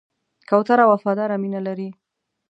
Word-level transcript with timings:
کوتره 0.49 0.85
وفاداره 0.91 1.35
مینه 1.41 1.61
لري. 1.67 1.89